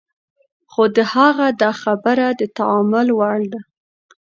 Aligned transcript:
خو 0.71 0.83
د 0.95 0.97
هغه 1.15 1.47
دا 1.61 1.71
خبره 1.81 2.27
د 2.39 2.41
تأمل 2.57 3.07
وړ 3.19 3.39
ده. 3.53 3.61